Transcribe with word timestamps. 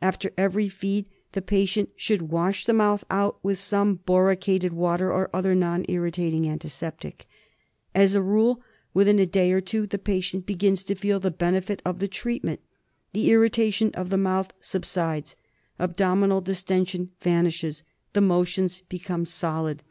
After 0.00 0.30
every 0.38 0.68
feed 0.68 1.08
the 1.32 1.42
patient 1.42 1.88
should 1.96 2.30
wash 2.30 2.64
the 2.64 2.72
mouth 2.72 3.02
out 3.10 3.40
with 3.42 3.58
some 3.58 3.96
boricated 4.06 4.70
water 4.72 5.12
or 5.12 5.28
other 5.34 5.52
non 5.52 5.84
irritating 5.88 6.48
antiseptic. 6.48 7.26
As 7.92 8.14
a 8.14 8.22
rule, 8.22 8.62
within 8.92 9.18
a 9.18 9.26
day 9.26 9.50
or 9.50 9.60
two 9.60 9.88
the 9.88 9.98
patient 9.98 10.46
begins 10.46 10.84
to 10.84 10.94
feel 10.94 11.18
the 11.18 11.32
benefit 11.32 11.82
of 11.84 11.98
the 11.98 12.06
treatment. 12.06 12.60
The 13.14 13.32
irritation 13.32 13.90
of 13.94 14.10
the 14.10 14.16
mouth 14.16 14.52
subsides, 14.60 15.34
abdominal 15.76 16.40
distension 16.40 17.10
vanishes, 17.18 17.82
the 18.12 18.20
motions 18.20 18.82
become 18.88 19.26
solid. 19.26 19.82